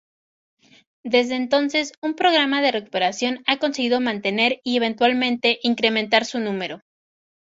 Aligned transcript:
Desde 1.03 1.35
entonces 1.35 1.93
un 2.01 2.15
programa 2.15 2.59
de 2.63 2.71
recuperación 2.71 3.43
ha 3.45 3.57
conseguido 3.59 4.01
mantener 4.01 4.59
y 4.63 4.77
eventualmente 4.77 5.59
incrementar 5.61 6.25
su 6.25 6.39
número. 6.39 6.81